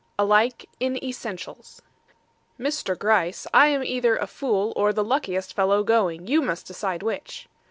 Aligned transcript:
ALIKE 0.17 0.67
IN 0.79 0.97
ESSENTIALS 0.99 1.83
"Mr. 2.59 2.97
Gryce, 2.97 3.45
I 3.53 3.67
am 3.67 3.83
either 3.83 4.17
a 4.17 4.25
fool 4.25 4.73
or 4.75 4.91
the 4.93 5.03
luckiest 5.03 5.53
fellow 5.53 5.83
going. 5.83 6.25
You 6.25 6.41
must 6.41 6.65
decide 6.65 7.03
which." 7.03 7.47